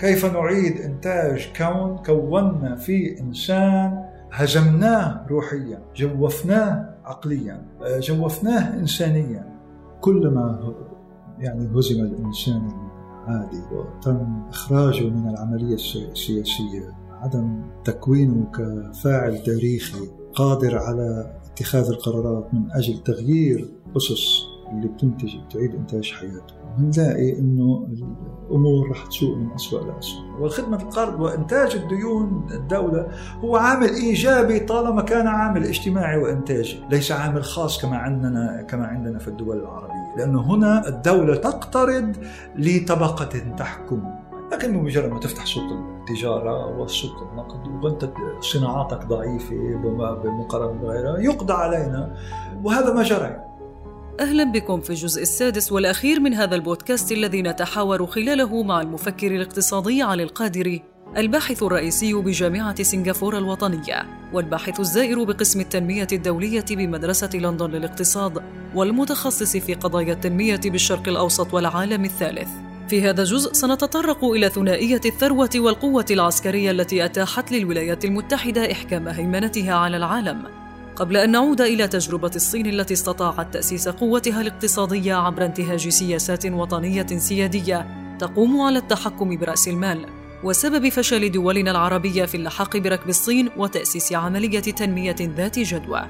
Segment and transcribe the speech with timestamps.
[0.00, 7.62] كيف نعيد إنتاج كون كونا فيه إنسان هزمناه روحيا جوفناه عقليا
[7.98, 9.60] جوفناه إنسانيا.
[10.00, 10.74] كلما
[11.38, 12.68] يعني هزم الإنسان
[13.28, 16.94] العادي وتم إخراجه من العملية السياسية.
[17.10, 25.74] عدم تكوينه كفاعل تاريخي قادر على اتخاذ القرارات من أجل تغيير أسس اللي بتنتج بتعيد
[25.74, 26.60] إنتاج حياته.
[26.78, 27.88] بنلاقي إنه
[28.50, 33.08] الأمور رح تسوء من اسوء لاسوء والخدمة القرض وإنتاج الديون الدولة
[33.44, 39.18] هو عامل إيجابي طالما كان عامل اجتماعي وإنتاجي ليس عامل خاص كما عندنا كما عندنا
[39.18, 40.16] في الدول العربية.
[40.16, 42.16] لأنه هنا الدولة تقترض
[42.56, 44.02] لطبقة تحكم.
[44.52, 45.64] لكن بمجرد ما تفتح سوق
[46.00, 49.56] التجارة وسوق النقد وأنت صناعاتك ضعيفة
[50.24, 52.16] بمقارنة بغيرها يقضى علينا.
[52.64, 53.49] وهذا ما جرى.
[54.20, 60.02] أهلا بكم في الجزء السادس والأخير من هذا البودكاست الذي نتحاور خلاله مع المفكر الاقتصادي
[60.02, 60.82] علي القادري
[61.16, 68.42] الباحث الرئيسي بجامعة سنغافورة الوطنية والباحث الزائر بقسم التنمية الدولية بمدرسة لندن للاقتصاد
[68.74, 72.48] والمتخصص في قضايا التنمية بالشرق الأوسط والعالم الثالث.
[72.88, 79.74] في هذا الجزء سنتطرق إلى ثنائية الثروة والقوة العسكرية التي أتاحت للولايات المتحدة إحكام هيمنتها
[79.74, 80.59] على العالم.
[80.96, 87.06] قبل أن نعود إلى تجربة الصين التي استطاعت تأسيس قوتها الاقتصادية عبر انتهاج سياسات وطنية
[87.06, 87.86] سيادية
[88.18, 90.06] تقوم على التحكم برأس المال
[90.44, 96.02] وسبب فشل دولنا العربية في اللحاق بركب الصين وتأسيس عملية تنمية ذات جدوى.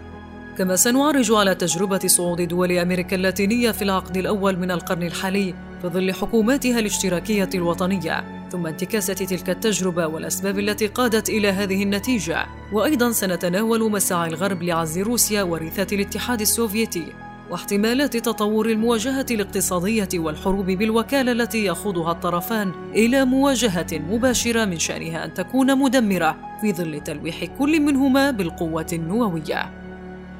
[0.59, 5.89] كما سنعرج على تجربة صعود دول أمريكا اللاتينية في العقد الأول من القرن الحالي في
[5.89, 13.11] ظل حكوماتها الاشتراكية الوطنية ثم انتكاسة تلك التجربة والأسباب التي قادت إلى هذه النتيجة وأيضا
[13.11, 17.13] سنتناول مساعي الغرب لعز روسيا ورثة الاتحاد السوفيتي
[17.51, 25.35] واحتمالات تطور المواجهة الاقتصادية والحروب بالوكالة التي يخوضها الطرفان إلى مواجهة مباشرة من شأنها أن
[25.35, 29.71] تكون مدمرة في ظل تلويح كل منهما بالقوة النووية.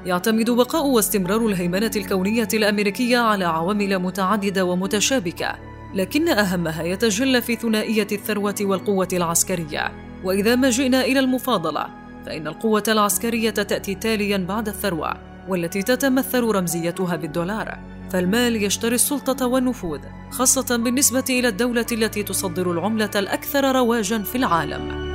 [0.07, 8.07] يعتمد بقاء واستمرار الهيمنة الكونية الأمريكية على عوامل متعددة ومتشابكة لكن أهمها يتجلى في ثنائية
[8.13, 9.93] الثروة والقوة العسكرية.
[10.25, 11.87] وإذا ما جئنا إلى المفاضلة
[12.27, 15.15] فإن القوة العسكرية تأتي تاليا بعد الثروة
[15.49, 17.79] والتي تتمثل رمزيتها بالدولار.
[18.11, 20.01] فالمال يشتري السلطة والنفوذ
[20.31, 25.11] خاصة بالنسبة إلى الدولة التي تصدر العملة الأكثر رواجا في العالم.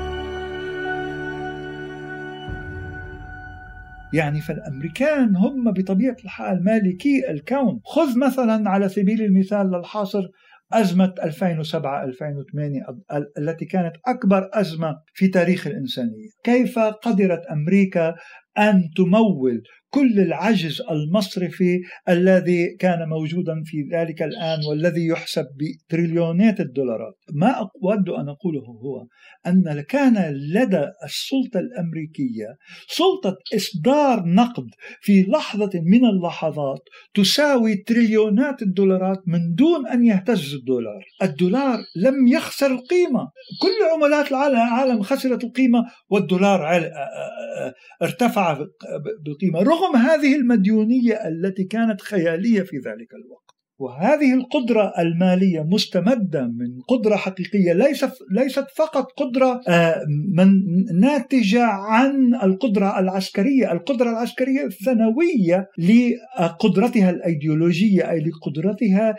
[4.14, 7.80] يعني فالأمريكان هم بطبيعة الحال مالكي الكون.
[7.86, 10.28] خذ مثلا على سبيل المثال للحاصر
[10.76, 16.30] أزمة 2007-2008 التي كانت أكبر أزمة في تاريخ الإنسانية.
[16.44, 18.16] كيف قدرت أمريكا
[18.58, 19.64] أن تمول
[19.96, 21.80] كل العجز المصرفي
[22.10, 27.16] الذي كان موجودا في ذلك الآن والذي يحسب بتريليونات الدولارات.
[27.34, 27.48] ما
[27.84, 29.08] أود أن أقوله هو
[29.48, 32.48] أن كان لدى السلطة الأمريكية
[32.88, 34.68] سلطة إصدار نقد
[35.02, 36.84] في لحظة من اللحظات
[37.14, 41.06] تساوي تريليونات الدولارات من دون أن يهتز الدولار.
[41.24, 43.32] الدولار لم يخسر القيمة.
[43.62, 45.80] كل عملات العالم خسرت القيمة
[46.10, 46.66] والدولار
[48.02, 48.54] ارتفع
[49.26, 53.46] بالقيمة رغم رغم هذه المديونية التي كانت خيالية في ذلك الوقت.
[53.80, 60.02] وهذه القدرة المالية مستمدة من قدرة حقيقية ليست ليست فقط قدرة آه،
[60.36, 60.48] من
[61.00, 69.16] ناتجة عن القدرة العسكرية، القدرة العسكرية الثانوية لقدرتها الأيديولوجية أي لقدرتها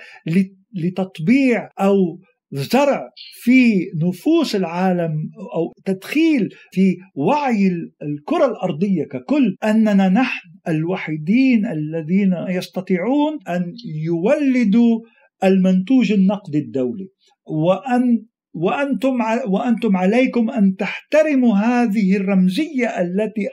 [0.74, 2.20] لتطبيع أو
[2.52, 3.10] زرع
[3.42, 5.10] في نفوس العالم
[5.54, 7.70] أو تدخيل في وعي
[8.02, 13.72] الكرة الأرضية ككل أننا نحن الوحيدين الذين يستطيعون أن
[14.04, 15.00] يولدوا
[15.44, 17.08] المنتوج النقدي الدولي.
[17.46, 23.48] وان وأنتم وأنتم عليكم أن تحترموا هذه الرمزية التي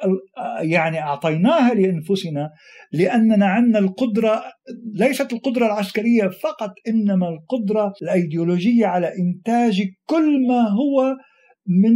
[0.62, 2.50] يعني أعطيناها لأنفسنا
[2.92, 4.44] لأننا عندنا القدرة
[4.94, 11.16] ليست القدرة العسكرية فقط إنما القدرة الأيديولوجية على إنتاج كل ما هو
[11.68, 11.94] من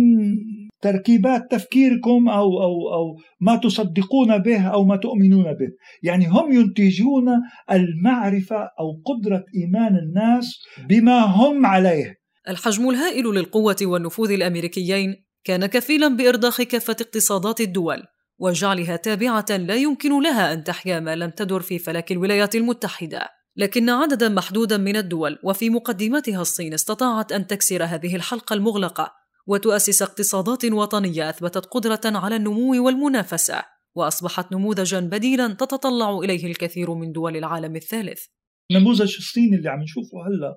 [0.81, 5.69] تركيبات تفكيركم أو أو أو ما تصدقون به أو ما تؤمنون به،
[6.03, 7.25] يعني هم ينتجون
[7.71, 10.59] المعرفة أو قدرة إيمان الناس
[10.89, 12.15] بما هم عليه،
[12.49, 18.03] الحجم الهائل للقوة والنفوذ الأمريكيين كان كفيلا بإرضاخ كافة اقتصادات الدول
[18.39, 23.27] وجعلها تابعة لا يمكن لها أن تحيا ما لم تدر في فلك الولايات المتحدة.
[23.57, 29.11] لكن عددا محدودا من الدول وفي مقدمتها الصين استطاعت أن تكسر هذه الحلقة المغلقة
[29.47, 33.63] وتؤسس اقتصادات وطنية أثبتت قدرة على النمو والمنافسة
[33.95, 38.23] وأصبحت نموذجا بديلا تتطلع إليه الكثير من دول العالم الثالث.
[38.71, 40.55] نموذج الصيني اللي عم نشوفه هلأ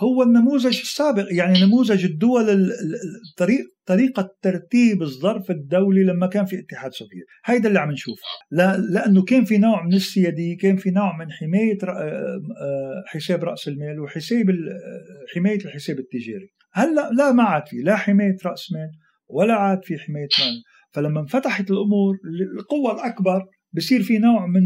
[0.00, 2.72] هو النموذج السابق يعني نموذج الدول
[3.30, 8.22] الطريق طريقة ترتيب الظرف الدولي لما كان في اتحاد سوفيتي هيدا اللي عم نشوفه.
[8.90, 13.68] لأنه كان في نوع من السيادية كان في نوع من حماية آه، آه، حساب رأس
[13.68, 14.46] المال وحساب
[15.34, 16.48] حماية الحساب التجاري.
[16.78, 18.90] هلأ لا ما عاد في لا حماية رأس مال
[19.28, 20.62] ولا عاد في حماية مال.
[20.92, 22.16] فلما انفتحت الأمور
[22.58, 24.64] القوة الأكبر بصير في نوع من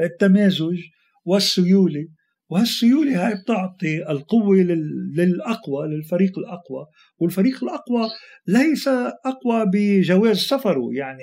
[0.00, 0.78] التمازج
[1.24, 2.06] والسيولة.
[2.50, 4.56] وهالسيولة هاي بتعطي القوة
[5.16, 6.86] للأقوى للفريق الأقوى.
[7.18, 8.08] والفريق الأقوى
[8.46, 8.88] ليس
[9.26, 11.22] أقوى بجواز سفره يعني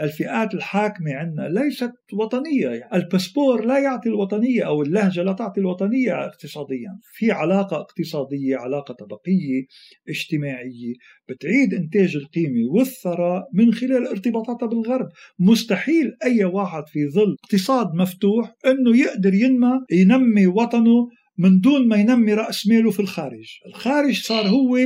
[0.00, 2.88] الفئات الحاكمة عندنا ليست وطنية.
[2.94, 6.98] الباسبور لا يعطي الوطنية أو اللهجة لا تعطي الوطنية اقتصاديا.
[7.12, 9.66] في علاقة اقتصادية علاقة طبقية
[10.08, 10.94] اجتماعية.
[11.28, 15.08] بتعيد إنتاج القيمة والثراء من خلال ارتباطاتها بالغرب.
[15.38, 21.08] مستحيل أي واحد في ظل اقتصاد مفتوح أنه يقدر ينمى ينمي وطنه
[21.38, 23.58] من دون ما ينمي رأس ماله في الخارج.
[23.66, 24.78] الخارج صار هو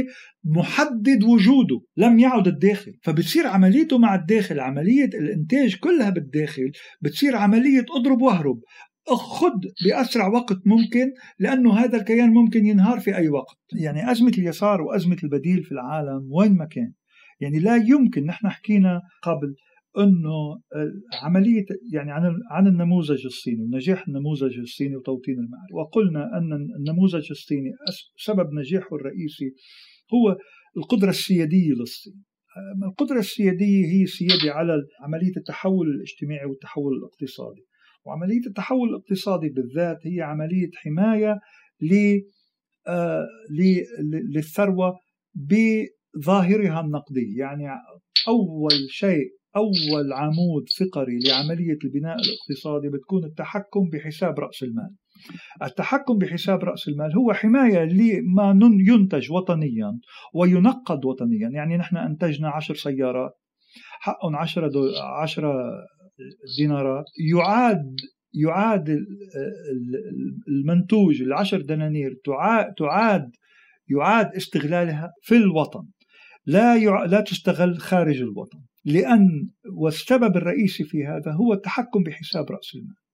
[0.49, 2.93] محدد وجوده لم يعد الداخل.
[3.03, 8.61] فبتصير عمليته مع الداخل عملية الإنتاج كلها بالداخل بتصير عملية أضرب وأهرب.
[9.09, 9.53] خذ
[9.85, 13.57] بأسرع وقت ممكن لأنه هذا الكيان ممكن ينهار في أي وقت.
[13.81, 16.93] يعني أزمة اليسار وأزمة البديل في العالم وين ما كان.
[17.41, 19.55] يعني لا يمكن نحن حكينا قبل
[19.99, 20.61] إنه
[21.23, 27.71] عمليه يعني عن عن النموذج الصيني ونجاح النموذج الصيني وتوطين المعارف وقلنا أن النموذج الصيني
[28.17, 29.55] سبب نجاحه الرئيسي
[30.15, 30.37] هو
[30.77, 32.25] القدرة السيادية للصين.
[32.89, 37.65] القدرة السيادية هي سيادة على عملية التحول الاجتماعي والتحول الاقتصادي.
[38.05, 41.41] وعملية التحول الاقتصادي بالذات هي عملية حماية
[42.89, 43.27] آه،
[44.35, 45.01] للثروة
[45.35, 47.65] بظاهرها النقدي يعني
[48.29, 54.91] أول شيء أول عمود فقري لعملية البناء الاقتصادي بتكون التحكم بحساب رأس المال.
[55.63, 59.99] التحكم بحساب رأس المال هو حماية لما ينتج وطنيا
[60.35, 61.49] وينقد وطنيا.
[61.49, 63.33] يعني نحن أنتجنا عشر سيارات
[64.01, 64.71] حقهم عشرة,
[65.23, 65.55] عشرة
[66.59, 67.05] دينارات.
[67.33, 67.97] يعاد
[68.35, 68.99] يعاد
[70.49, 72.15] المنتوج العشر دنانير
[72.79, 73.31] تعاد
[73.91, 75.87] يعاد استغلالها في الوطن.
[76.47, 78.59] لا لا تستغل خارج الوطن.
[78.85, 83.08] لأن والسبب الرئيسي في هذا هو التحكم بحساب رأس المال.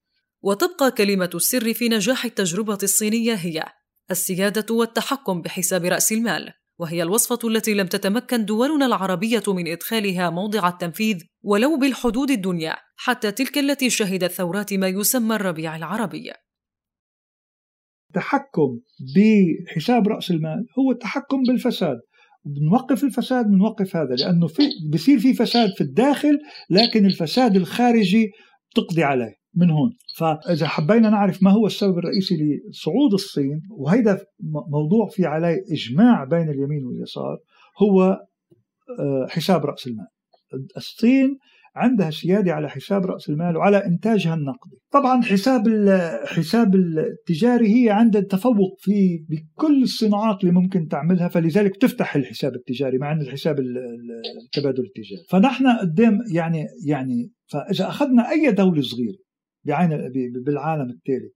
[0.45, 3.65] وتبقى كلمة السر في نجاح التجربة الصينية هي
[4.11, 10.69] السيادة والتحكم بحساب رأس المال وهي الوصفة التي لم تتمكن دولنا العربية من إدخالها موضع
[10.69, 16.33] التنفيذ ولو بالحدود الدنيا حتى تلك التي شهدت ثورات ما يسمى الربيع العربي.
[18.09, 18.81] التحكم
[19.17, 22.01] بحساب رأس المال هو التحكم بالفساد.
[22.45, 24.63] بنوقف الفساد بنوقف هذا لأنه في
[24.93, 26.39] بصير في فساد في الداخل
[26.71, 28.31] لكن الفساد الخارجي
[28.75, 29.44] تقضي عليه.
[29.57, 29.91] من هون.
[30.17, 34.21] فاذا حبينا نعرف ما هو السبب الرئيسي لصعود الصين وهيدا
[34.71, 37.39] موضوع في عليه إجماع بين اليمين واليسار
[37.83, 38.03] هو
[38.99, 40.07] آه، حساب رأس المال.
[40.77, 41.39] الصين
[41.77, 44.77] عندها سيادة على حساب رأس المال وعلى إنتاجها النقدي.
[44.93, 52.17] طبعا حساب الحساب التجاري هي عندها تفوق في بكل الصناعات اللي ممكن تعملها فلذلك تفتح
[52.17, 55.25] الحساب التجاري مع إن الحساب التبادل التجاري.
[55.29, 59.24] فنحن قدام يعني يعني فإذا أخذنا أي دولة صغيرة
[59.65, 60.13] بعين
[60.45, 61.31] بالعالم التالي.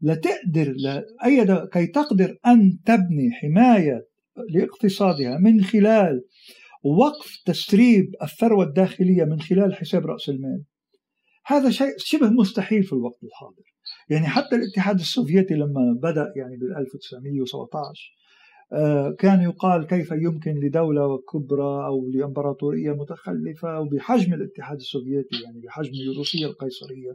[0.00, 4.06] لتقدر لأي كي تقدر أن تبني حماية
[4.50, 6.24] لاقتصادها من خلال
[6.84, 10.64] وقف تسريب الثروة الداخلية من خلال حساب رأس المال.
[11.46, 13.72] هذا شيء شبه مستحيل في الوقت الحاضر.
[14.08, 18.21] يعني حتى الاتحاد السوفيتي لما بدأ يعني بال 1917 آه،
[19.18, 26.46] كان يقال كيف يمكن لدولة كبرى أو لإمبراطورية متخلفة وبحجم الاتحاد السوفيتي يعني بحجم روسيا
[26.46, 27.12] القيصرية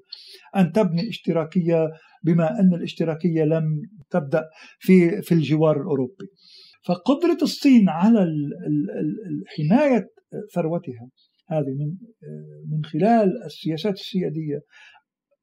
[0.56, 1.88] أن تبني اشتراكية
[2.24, 4.44] بما أن الاشتراكية لم تبدأ
[4.80, 6.28] في في الجوار الأوروبي.
[6.86, 8.28] فقدرة الصين على
[9.48, 10.10] حماية
[10.54, 11.10] ثروتها
[11.50, 11.96] هذه من
[12.72, 14.62] من خلال السياسات السيادية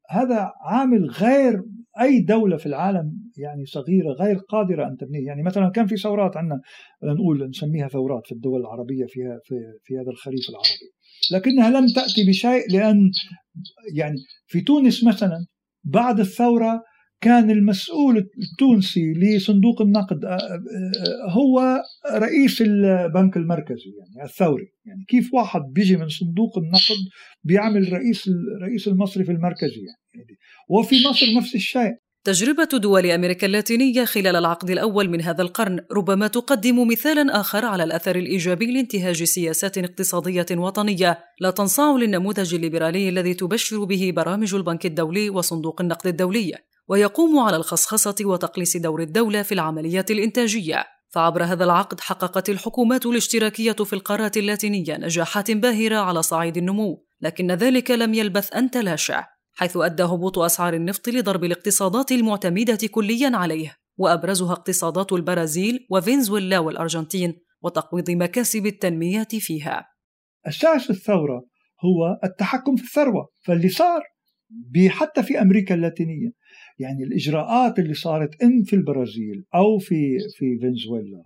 [0.09, 1.61] هذا عامل غير
[2.01, 6.37] أي دولة في العالم يعني صغيرة غير قادرة أن تبنيه، يعني مثلا كان في ثورات
[6.37, 6.59] عندنا
[7.03, 10.89] نقول نسميها ثورات في الدول العربية في في في هذا الخريف العربي،
[11.31, 13.11] لكنها لم تأتي بشيء لأن
[13.95, 14.15] يعني
[14.47, 15.45] في تونس مثلا
[15.83, 16.83] بعد الثورة
[17.21, 21.81] كان المسؤول التونسي لصندوق النقد آه، آه، هو
[22.11, 25.05] رئيس البنك المركزي يعني الثوري يعني.
[25.07, 27.01] كيف واحد بيجي من صندوق النقد
[27.43, 29.81] بيعمل رئيس الرئيس المصرفي المركزي
[30.15, 30.37] يعني.
[30.69, 31.93] وفي مصر نفس الشيء.
[32.23, 37.83] تجربة دول أمريكا اللاتينية خلال العقد الأول من هذا القرن ربما تقدم مثالا آخر على
[37.83, 41.19] الأثر الإيجابي لانتهاج سياسات اقتصادية وطنية.
[41.39, 46.53] لا تنصاع للنموذج الليبرالي الذي تبشر به برامج البنك الدولي وصندوق النقد الدولي.
[46.87, 50.85] ويقوم على الخصخصة وتقليص دور الدولة في العمليات الإنتاجية.
[51.15, 57.51] فعبر هذا العقد حققت الحكومات الاشتراكية في القارات اللاتينية نجاحات باهرة على صعيد النمو لكن
[57.51, 59.17] ذلك لم يلبث أن تلاشى
[59.53, 67.33] حيث أدى هبوط أسعار النفط لضرب الاقتصادات المعتمدة كليا عليه وأبرزها اقتصادات البرازيل وفنزويلا والأرجنتين
[67.61, 69.85] وتقويض مكاسب التنمية فيها.
[70.47, 71.45] أساس الثورة
[71.85, 74.01] هو التحكم في الثروة فاللي صار
[74.89, 76.31] حتى في أمريكا اللاتينية
[76.79, 81.23] يعني الإجراءات اللي صارت إن في البرازيل أو في في فنزويلا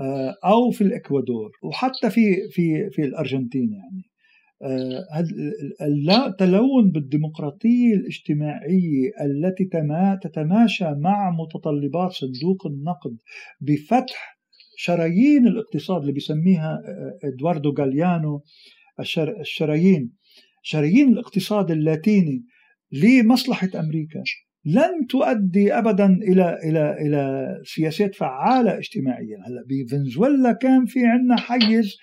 [0.00, 4.02] آه، أو في الإكوادور وحتى في في في الأرجنتين يعني.
[6.26, 9.68] التلون بالديمقراطية الاجتماعية التي
[10.22, 13.16] تتماشى مع متطلبات صندوق النقد
[13.60, 14.38] بفتح
[14.76, 16.78] شرايين الاقتصاد اللي بيسميها
[17.24, 18.42] إدواردو غاليانو
[19.40, 20.12] الشرايين
[20.62, 22.44] شرايين الاقتصاد اللاتيني
[22.92, 24.22] لمصلحة أمريكا.
[24.68, 29.36] لن تؤدي ابدا إلى إلى إلى سياسات فعالة اجتماعيا.
[29.46, 31.96] هلأ بفنزويلا كان في عندنا حيز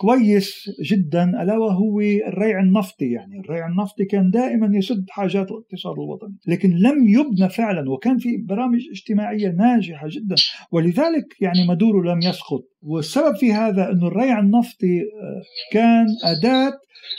[0.00, 0.52] كويس
[0.90, 3.10] جدا ألا وهو الريع النفطي.
[3.10, 6.36] يعني الريع النفطي كان دائما يسد حاجات الاقتصاد الوطني.
[6.46, 10.34] لكن لم يبنى فعلا وكان في برامج اجتماعية ناجحة جدا.
[10.72, 12.64] ولذلك يعني مادورو لم يسقط.
[12.82, 16.72] والسبب في هذا أنه الريع النفطي آه، كان أداة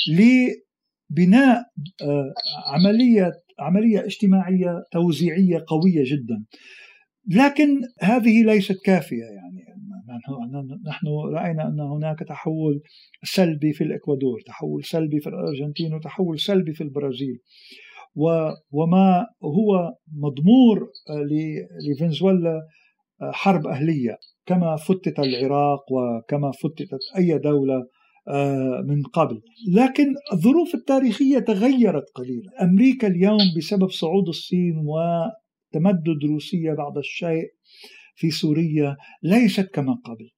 [0.08, 1.64] لبناء
[2.02, 2.34] آه،
[2.74, 6.46] عملية عملية اجتماعية توزيعية قوية جدا.
[7.36, 9.80] لكن هذه ليست كافية يعني.
[10.88, 12.82] نحن رأينا أن هناك تحول
[13.24, 17.40] سلبي في الإكوادور تحول سلبي في الأرجنتين وتحول سلبي في البرازيل.
[18.72, 20.90] وما هو مضمور
[21.90, 22.62] لفنزويلا
[23.22, 27.88] حرب أهلية كما فتت العراق وكما فتتت أي دولة
[28.88, 29.42] من قبل.
[29.74, 32.64] لكن الظروف التاريخية تغيرت قليلا.
[32.64, 37.46] أمريكا اليوم بسبب صعود الصين وتمدد روسيا بعض الشيء
[38.16, 40.30] في سوريا ليست كما قبل.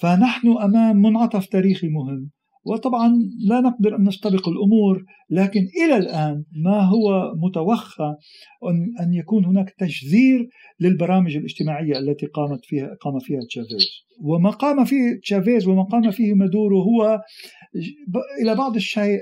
[0.00, 2.30] فنحن أمام منعطف تاريخي مهم.
[2.68, 3.08] وطبعا
[3.48, 8.14] لا نقدر أن نستبق الأمور لكن إلى الآن ما هو متوخى
[9.00, 10.48] أن يكون هناك تجذير
[10.80, 13.86] للبرامج الاجتماعية التي قامت فيها قام فيها تشافيز.
[14.22, 17.20] وما قام فيه تشافيز وما قام فيه مادورو هو
[18.42, 19.18] إلى بعض الشيء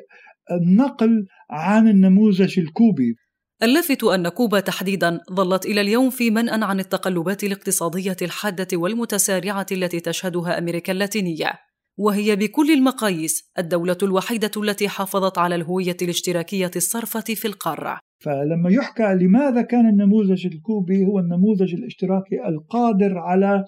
[0.51, 3.15] النقل عن النموذج الكوبي.
[3.63, 10.01] اللافت أن كوبا تحديدا ظلت إلى اليوم في منأى عن التقلبات الاقتصادية الحادة والمتسارعة التي
[10.01, 11.66] تشهدها أمريكا اللاتينية.
[11.99, 17.99] وهي بكل المقاييس الدولة الوحيدة التي حافظت على الهوية الاشتراكية الصرفة في القارة.
[18.23, 23.65] فلما يحكى لماذا كان النموذج الكوبي هو النموذج الاشتراكي القادر على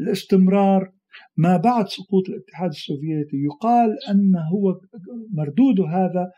[0.00, 0.92] الاستمرار
[1.36, 4.80] ما بعد سقوط الاتحاد السوفيتي يقال أن هو
[5.32, 6.30] مردود هذا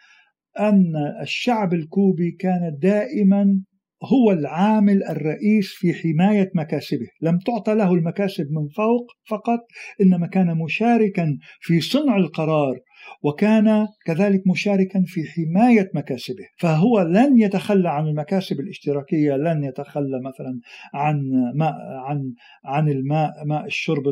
[0.59, 3.61] أن الشعب الكوبي كان دائما
[4.05, 7.07] هو العامل الرئيس في حماية مكاسبه.
[7.23, 9.61] لم تعطى له المكاسب من فوق فقط
[10.01, 12.79] إنما كان مشاركا في صنع القرار
[13.23, 16.45] وكان كذلك مشاركا في حماية مكاسبه.
[16.59, 20.61] فهو لن يتخلى عن المكاسب الاشتراكية لن يتخلى مثلا
[20.95, 21.17] عن
[21.55, 21.75] ماء
[22.07, 22.33] عن
[22.65, 24.03] عن الماء ماء الشرب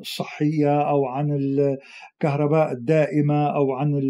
[0.00, 4.00] الصحية أو عن الكهرباء الدائمة أو عن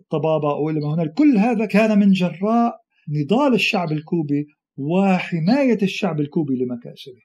[0.00, 4.46] الطبابة أو إلى ما هنالك كل هذا كان من جراء نضال الشعب الكوبي
[4.76, 7.20] وحماية الشعب الكوبي لمكاسبه.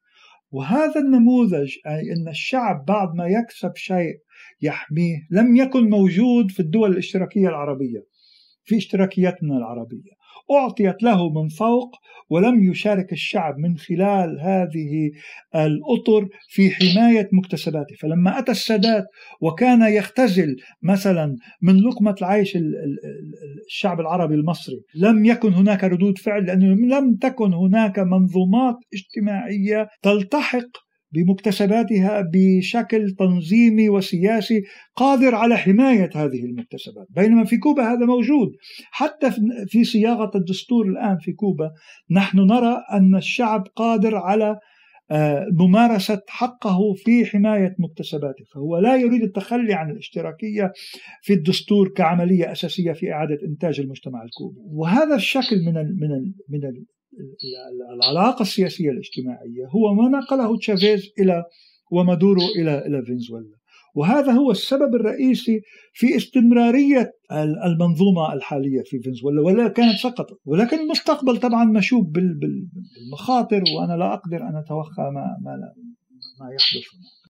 [0.51, 4.15] وهذا النموذج أي أن الشعب بعد ما يكسب شيء
[4.61, 8.05] يحميه لم يكن موجود في الدول الاشتراكية العربية
[8.63, 10.11] في اشتراكيتنا العربية.
[10.51, 11.95] أعطيت له من فوق
[12.29, 15.11] ولم يشارك الشعب من خلال هذه
[15.55, 17.95] الأطر في حماية مكتسباته.
[18.01, 19.05] فلما أتى السادات
[19.41, 22.57] وكان يختزل مثلا من لقمة العيش
[23.67, 30.84] الشعب العربي المصري لم يكن هناك ردود فعل لأنه لم تكن هناك منظومات اجتماعية تلتحق
[31.11, 34.61] بمكتسباتها بشكل تنظيمي وسياسي
[34.95, 37.07] قادر على حماية هذه المكتسبات.
[37.09, 38.51] بينما في كوبا هذا موجود.
[38.91, 39.31] حتى
[39.67, 41.71] في صياغة الدستور الآن في كوبا
[42.11, 44.59] نحن نرى أن الشعب قادر على
[45.11, 48.45] آه، ممارسة حقه في حماية مكتسباته.
[48.53, 50.71] فهو لا يريد التخلي عن الاشتراكية
[51.21, 54.57] في الدستور كعملية أساسية في إعادة إنتاج المجتمع الكوبي.
[54.65, 56.09] وهذا الشكل من من
[56.49, 56.59] من
[57.93, 61.43] العلاقة السياسية الاجتماعية هو ما نقله تشافيز إلى
[61.91, 63.55] ومادورو إلى إلى فنزويلا.
[63.95, 65.61] وهذا هو السبب الرئيسي
[65.93, 67.11] في استمرارية
[67.65, 74.37] المنظومة الحالية في فنزويلا ولا كانت سقطت ولكن المستقبل طبعا مشوب بالمخاطر وأنا لا أقدر
[74.37, 75.55] أن أتوخى ما, ما,
[76.39, 77.24] ما يحدث هناك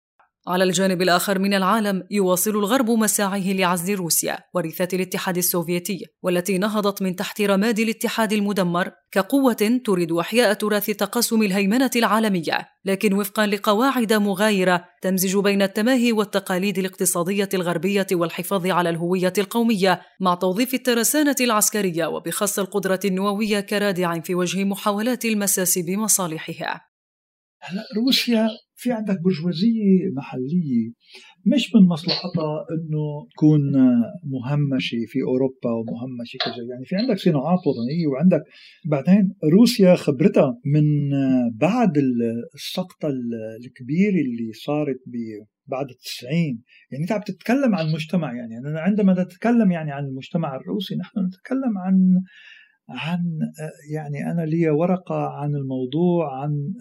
[0.48, 7.02] على الجانب الآخر من العالم يواصل الغرب مساعيه لعزل روسيا ورثة الاتحاد السوفيتي والتي نهضت
[7.02, 12.68] من تحت رماد الاتحاد المدمر كقوة تريد إحياء تراث تقاسم الهيمنة العالمية.
[12.86, 20.36] لكن وفقا لقواعد مغايرة تمزج بين التماهي والتقاليد الاقتصادية الغربية والحفاظ على الهوية القومية مع
[20.36, 26.82] توظيف الترسانة العسكرية وبخاصة القدرة النووية كرادع في وجه محاولات المساس بمصالحها.
[27.96, 28.50] روسيا
[28.86, 30.92] في عندك برجوازية محلية
[31.46, 33.62] مش من مصلحتها إنه تكون
[34.24, 38.44] مهمشة في أوروبا ومهمشة كذا يعني في عندك صناعات وطنية وعندك
[38.86, 40.86] بعدين روسيا خبرتها من
[41.54, 41.94] بعد
[42.56, 43.08] السقطة
[43.66, 45.02] الكبيرة اللي صارت
[45.68, 46.64] بعد التسعين.
[46.92, 51.20] يعني أنت عم تتكلم عن المجتمع يعني أنا عندما نتكلم يعني عن المجتمع الروسي نحن
[51.20, 52.22] نتكلم عن
[52.90, 53.40] عن
[53.92, 56.74] يعني أنا لي ورقة عن الموضوع عن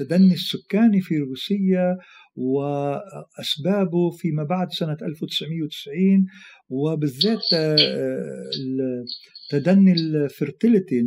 [0.00, 1.96] التدني السكاني في روسيا
[2.36, 6.26] وأسبابه فيما بعد سنة 1990
[6.68, 7.40] وبالذات
[9.50, 11.00] تدني الفرتيليتي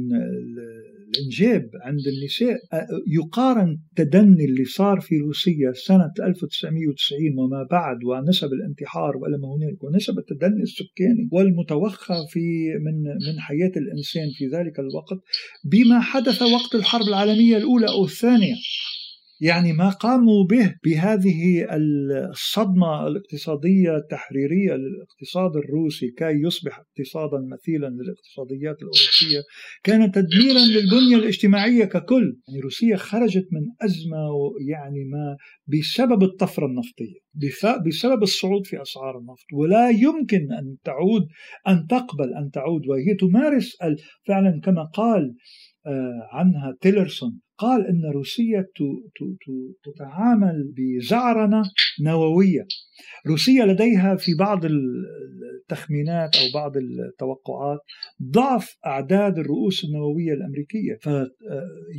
[1.08, 2.60] الإنجاب عند النساء
[3.08, 9.84] يقارن التدني اللي صار في روسيا سنة 1990 وما بعد ونسب الانتحار ولا ما هنالك
[9.84, 15.20] ونسب التدني السكاني والمتوخى في من من حياة الإنسان في ذلك الوقت
[15.66, 18.56] بما حدث وقت الحرب العالمية الأولى أو الثانية
[19.42, 21.68] يعني ما قاموا به بهذه
[22.30, 29.44] الصدمة الاقتصادية التحريرية للاقتصاد الروسي كي يصبح اقتصادا مثيلا للاقتصاديات الأوروبية
[29.84, 32.38] كان تدميرا للبنية الاجتماعية ككل.
[32.48, 34.30] يعني روسيا خرجت من أزمة
[34.68, 37.28] يعني ما بسبب الطفرة النفطية
[37.86, 39.46] بسبب الصعود في أسعار النفط.
[39.54, 41.28] ولا يمكن أن تعود
[41.68, 42.88] أن تقبل أن تعود.
[42.88, 43.78] وهي تمارس
[44.28, 45.36] فعلا كما قال
[46.32, 48.66] عنها تيلرسون قال إن روسيا
[49.84, 51.62] تتعامل بزعرنة
[52.02, 52.66] نووية.
[53.28, 57.80] روسيا لديها في بعض التخمينات أو بعض التوقعات
[58.32, 60.98] ضعف أعداد الرؤوس النووية الأمريكية.
[61.02, 61.10] ف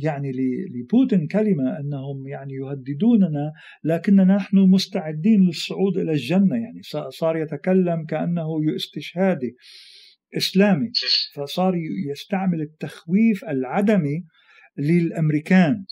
[0.03, 0.31] يعني
[0.75, 3.51] لبوتين كلمة إنهم يعني يهددوننا
[3.83, 6.55] لكننا نحن مستعدين للصعود إلى الجنة.
[6.55, 9.55] يعني صار يتكلم كأنه استشهادي
[10.37, 10.91] إسلامي.
[11.35, 11.73] فصار
[12.11, 14.23] يستعمل التخويف العدمي
[14.77, 15.85] للأمريكان.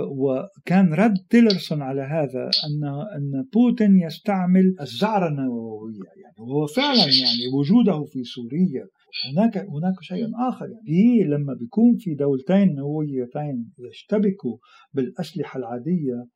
[0.00, 2.84] وكان رد تيلرسون على هذا ان
[3.16, 6.08] أن بوتين يستعمل الزعرة النووية.
[6.22, 8.86] يعني وهو فعلا يعني وجوده في سوريا.
[9.32, 10.66] هناك هناك شيء آخر.
[10.66, 14.56] يعني لما بيكون في دولتين نوويتين يشتبكوا
[14.92, 16.26] بالأسلحة العادية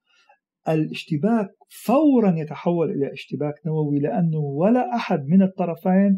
[0.74, 1.48] الاشتباك
[1.84, 6.16] فورا يتحول إلى اشتباك نووي لأنه ولا أحد من الطرفين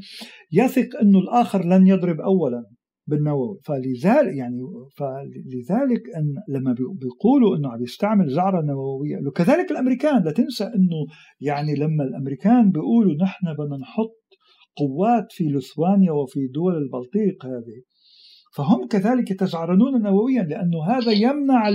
[0.53, 2.65] يثق إنه الآخر لن يضرب اولا
[3.07, 3.59] بالنووي.
[3.65, 4.59] فلذلك يعني
[4.97, 11.07] فلذلك إن لما بيقولوا إنه عم يستعمل زعره نووية كذلك الأمريكان لا تنسى إنه
[11.41, 14.21] يعني لما الأمريكان بيقولوا نحن بدنا نحط
[14.77, 17.83] قوات في ليثوانيا وفي دول البلطيق هذه
[18.53, 21.69] فهم كذلك يتزعرنون نوويا لأنه هذا يمنع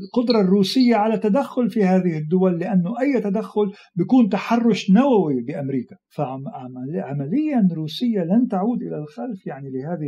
[0.00, 5.96] القدرة الروسية على تدخل في هذه الدول لأنه أي تدخل بيكون تحرش نووي بأمريكا.
[6.08, 10.06] فعمليا روسيا لن تعود إلى الخلف يعني لهذه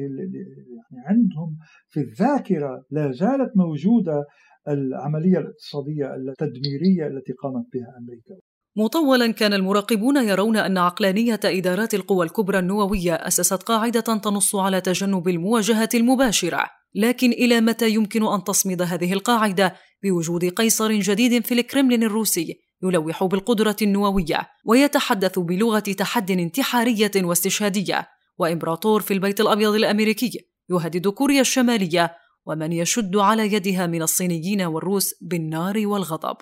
[0.92, 1.56] يعني عندهم
[1.88, 4.24] في الذاكرة لا زالت موجودة
[4.68, 8.34] العملية الاقتصادية التدميرية التي قامت بها أمريكا.
[8.76, 15.28] مطولا كان المراقبون يرون أن عقلانية إدارات القوى الكبرى النووية أسست قاعدة تنص على تجنب
[15.28, 16.64] المواجهة المباشرة.
[16.94, 23.24] لكن إلى متى يمكن أن تصمد هذه القاعدة؟ بوجود قيصر جديد في الكرملين الروسي يلوح
[23.24, 28.08] بالقدرة النووية ويتحدث بلغة تحد انتحارية واستشهادية.
[28.38, 30.38] وإمبراطور في البيت الأبيض الأمريكي
[30.70, 36.37] يهدد كوريا الشمالية ومن يشد على يدها من الصينيين والروس بالنار والغضب.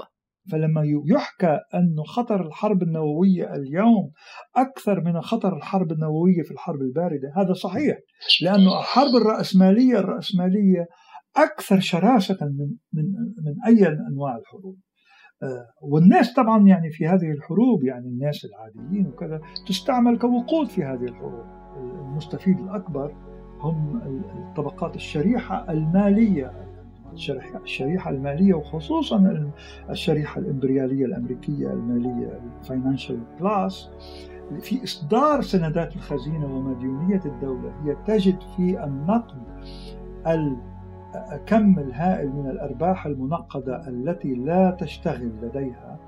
[0.50, 4.11] فلما يحكى أن خطر الحرب النووية اليوم
[4.57, 7.98] أكثر من خطر الحرب النووية في الحرب الباردة هذا صحيح
[8.42, 10.87] لأنه الحرب الرأسمالية الرأسمالية
[11.37, 13.05] أكثر شراسة من, من,
[13.44, 14.76] من أي أنواع الحروب.
[15.42, 21.05] آه، والناس طبعا يعني في هذه الحروب يعني الناس العاديين وكذا تستعمل كوقود في هذه
[21.05, 21.44] الحروب.
[21.76, 23.14] المستفيد الأكبر
[23.61, 24.02] هم
[24.48, 26.72] الطبقات الشريحة المالية.
[27.62, 29.51] الشريحة المالية وخصوصا
[29.90, 33.88] الشريحة الإمبريالية الأمريكية المالية ال financial class
[34.61, 37.72] في إصدار سندات الخزينة ومديونية الدولة.
[37.85, 39.42] هي تجد في النقد
[41.33, 45.98] الكم الهائل من الأرباح المنقدة التي لا تشتغل لديها.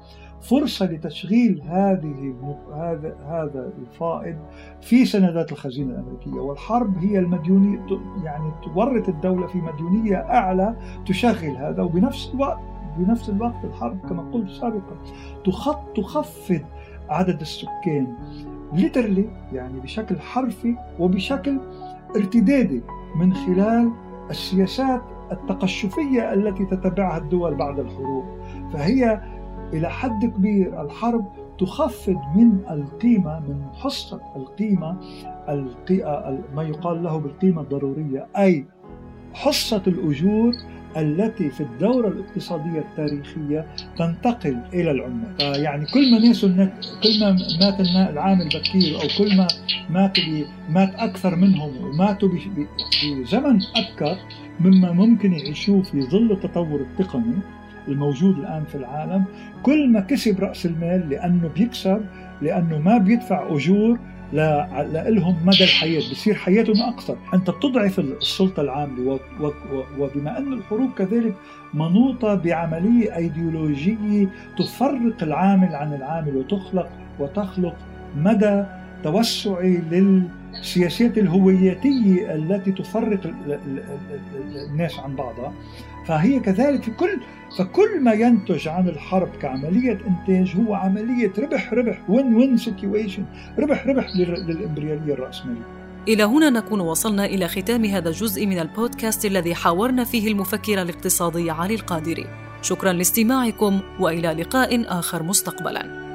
[0.40, 2.34] فرصة لتشغيل هذه
[2.74, 4.36] هذا هذا الفائض
[4.80, 6.40] في سندات الخزينة الأمريكية.
[6.40, 7.86] والحرب هي المديونية
[8.24, 12.58] يعني تورط الدولة في مديونية أعلى تشغل هذا وبنفس الوقت
[12.98, 14.96] بنفس الوقت الحرب كما قلت سابقا
[15.94, 16.62] تخفض
[17.08, 18.16] عدد السكان.
[18.72, 21.60] ليترلي يعني بشكل حرفي وبشكل
[22.16, 22.82] ارتدادي
[23.16, 23.92] من خلال
[24.30, 28.24] السياسات التقشفية التي تتبعها الدول بعد الحروب
[28.72, 29.20] فهي
[29.72, 31.24] إلى حد كبير الحرب
[31.58, 34.96] تخفض من القيمة من حصة القيمة
[36.54, 38.66] ما يقال له بالقيمة الضرورية أي
[39.34, 40.52] حصة الأجور
[40.96, 43.66] التي في الدورة الاقتصادية التاريخية
[43.98, 45.40] تنتقل إلى العمال.
[45.40, 46.44] آه، يعني كل ما ناس
[47.02, 47.80] كل ما مات
[48.10, 49.48] العامل بكير أو كل ما
[49.90, 50.18] مات
[50.68, 54.16] مات أكثر منهم وماتوا بزمن أبكر
[54.60, 57.34] مما ممكن يعيشوه في ظل التطور التقني
[57.88, 59.24] الموجود الآن في العالم
[59.62, 62.04] كل ما كسب رأس المال لأنه بيكسب
[62.42, 63.98] لأنه ما بيدفع أجور
[64.32, 69.20] لهم مدى الحياة بصير حياتهم أقصر أنت بتضعف السلطة العاملة
[69.98, 71.34] وبما أن الحروب كذلك
[71.74, 77.76] منوطة بعملية أيديولوجية تفرق العامل عن العامل وتخلق وتخلق
[78.16, 78.64] مدى
[79.04, 83.20] توسعي للسياسات الهوياتية التي تفرق
[84.70, 85.52] الناس عن بعضها.
[86.06, 87.20] فهي كذلك في كل
[87.58, 93.24] فكل ما ينتج عن الحرب كعملية إنتاج هو عملية ربح ربح وين وين سيتويشن
[93.58, 95.62] ربح ربح للإمبريالية الرأسمالية.
[96.08, 101.50] إلى هنا نكون وصلنا إلى ختام هذا الجزء من البودكاست الذي حاورنا فيه المفكر الاقتصادي
[101.50, 102.26] علي القادري.
[102.62, 106.13] شكرا لاستماعكم وإلى لقاء آخر مستقبلا.